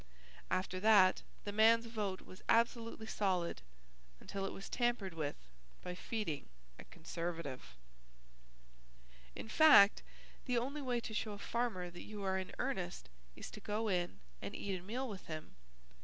After 0.49 0.79
that 0.79 1.21
the 1.43 1.51
man's 1.51 1.85
vote 1.85 2.21
was 2.21 2.41
absolutely 2.49 3.05
solid 3.05 3.61
until 4.19 4.45
it 4.47 4.51
was 4.51 4.67
tampered 4.67 5.13
with 5.13 5.35
by 5.83 5.93
feeding 5.93 6.49
a 6.79 6.85
Conservative. 6.85 7.75
In 9.35 9.47
fact, 9.47 10.01
the 10.45 10.57
only 10.57 10.81
way 10.81 11.01
to 11.01 11.13
show 11.13 11.33
a 11.33 11.37
farmer 11.37 11.91
that 11.91 12.01
you 12.01 12.23
are 12.23 12.39
in 12.39 12.51
earnest 12.57 13.09
is 13.35 13.51
to 13.51 13.59
go 13.59 13.89
in 13.89 14.19
and 14.41 14.55
eat 14.55 14.75
a 14.75 14.81
meal 14.81 15.07
with 15.07 15.27
him. 15.27 15.53